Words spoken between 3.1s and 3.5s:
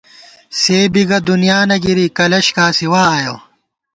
آیَہ